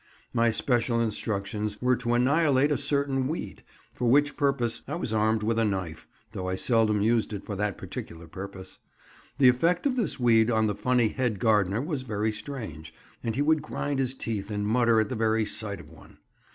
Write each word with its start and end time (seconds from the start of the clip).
My 0.33 0.49
special 0.49 0.99
instructions 0.99 1.79
were 1.79 1.95
to 1.97 2.15
annihilate 2.15 2.71
a 2.71 2.75
certain 2.79 3.27
weed, 3.27 3.61
for 3.93 4.09
which 4.09 4.35
purpose 4.35 4.81
I 4.87 4.95
was 4.95 5.13
armed 5.13 5.43
with 5.43 5.59
a 5.59 5.63
knife, 5.63 6.07
though 6.31 6.49
I 6.49 6.55
seldom 6.55 7.03
used 7.03 7.33
it 7.33 7.45
for 7.45 7.55
that 7.57 7.77
particular 7.77 8.25
purpose. 8.27 8.79
The 9.37 9.47
effect 9.47 9.85
of 9.85 9.97
this 9.97 10.19
weed 10.19 10.49
on 10.49 10.65
the 10.65 10.73
funny 10.73 11.09
head 11.09 11.37
gardener 11.37 11.81
was 11.83 12.01
very 12.01 12.31
strange, 12.31 12.95
and 13.23 13.35
he 13.35 13.43
would 13.43 13.61
grind 13.61 13.99
his 13.99 14.15
teeth 14.15 14.49
and 14.49 14.65
mutter 14.65 14.99
at 14.99 15.09
the 15.09 15.15
very 15.15 15.45
sight 15.45 15.79
of 15.79 15.91
one. 15.91 16.17